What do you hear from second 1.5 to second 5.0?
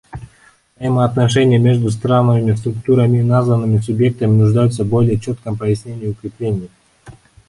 между страновыми структурами и названными субъектами нуждаются в